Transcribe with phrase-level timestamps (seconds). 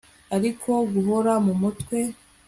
[0.35, 1.97] Ariko guhora mu mutwe